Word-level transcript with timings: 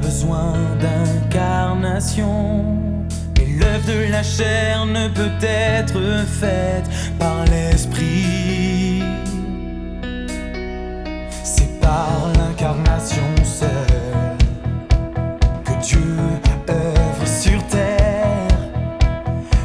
besoin 0.00 0.54
d'incarnation. 0.80 2.64
Et 3.40 3.46
l'œuvre 3.58 3.86
de 3.86 4.10
la 4.10 4.22
chair 4.22 4.86
ne 4.86 5.08
peut 5.08 5.38
être 5.42 6.24
faite 6.26 6.88
par 7.18 7.44
l'esprit. 7.46 9.02
C'est 11.42 11.80
par 11.80 12.30
l'incarnation 12.38 13.22
seule 13.44 14.36
que 15.64 15.72
Dieu 15.84 16.16
œuvre 16.68 17.26
sur 17.26 17.66
terre 17.66 18.48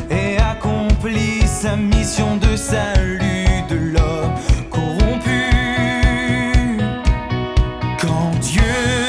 et 0.10 0.38
accomplit 0.38 1.46
sa 1.46 1.76
mission 1.76 2.38
de 2.38 2.56
salut 2.56 3.64
de 3.70 3.76
l'homme 3.76 4.34
corrompu. 4.70 5.46
Quand 8.00 8.32
Dieu 8.42 9.05